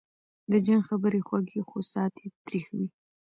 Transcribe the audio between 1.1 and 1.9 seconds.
خوږې خو